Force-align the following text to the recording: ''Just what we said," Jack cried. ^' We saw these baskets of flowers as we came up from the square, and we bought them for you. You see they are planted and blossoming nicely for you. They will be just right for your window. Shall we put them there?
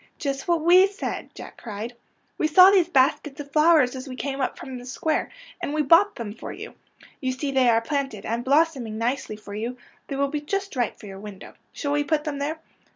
''Just 0.27 0.47
what 0.47 0.63
we 0.65 0.87
said," 0.87 1.29
Jack 1.35 1.57
cried. 1.61 1.91
^' 1.91 1.95
We 2.39 2.47
saw 2.47 2.71
these 2.71 2.89
baskets 2.89 3.39
of 3.39 3.51
flowers 3.51 3.95
as 3.95 4.07
we 4.07 4.15
came 4.15 4.41
up 4.41 4.57
from 4.57 4.79
the 4.79 4.85
square, 4.87 5.29
and 5.61 5.75
we 5.75 5.83
bought 5.83 6.15
them 6.15 6.33
for 6.33 6.51
you. 6.51 6.73
You 7.19 7.31
see 7.31 7.51
they 7.51 7.69
are 7.69 7.81
planted 7.81 8.25
and 8.25 8.43
blossoming 8.43 8.97
nicely 8.97 9.35
for 9.35 9.53
you. 9.53 9.77
They 10.07 10.15
will 10.15 10.29
be 10.29 10.41
just 10.41 10.75
right 10.75 10.97
for 10.99 11.05
your 11.05 11.19
window. 11.19 11.53
Shall 11.71 11.91
we 11.91 12.03
put 12.03 12.23
them 12.23 12.39
there? 12.39 12.57